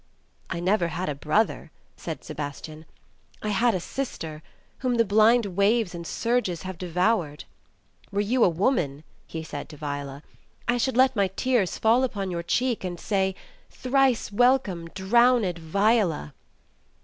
"I 0.49 0.59
never 0.59 0.87
had 0.87 1.09
a 1.09 1.13
brother," 1.13 1.69
said 1.95 2.23
Sebastian. 2.23 2.87
"I 3.43 3.49
had 3.49 3.75
a 3.75 3.79
sister, 3.79 4.41
whom 4.79 4.95
the 4.95 5.05
blind 5.05 5.45
waves 5.55 5.93
and 5.93 6.07
surges 6.07 6.63
have 6.63 6.79
devoured." 6.79 7.43
"Were 8.11 8.19
you 8.19 8.43
a 8.43 8.49
woman," 8.49 9.03
he 9.27 9.43
said 9.43 9.69
to 9.69 9.77
Viola, 9.77 10.23
"I 10.67 10.77
should 10.77 10.97
let 10.97 11.15
my 11.15 11.27
tears 11.27 11.77
fall 11.77 12.03
upon 12.03 12.31
your 12.31 12.41
cheek, 12.41 12.83
and 12.83 12.99
say, 12.99 13.35
'Thrice 13.69 14.31
welcome, 14.31 14.87
drowned 14.87 15.59
Viola!' 15.59 16.33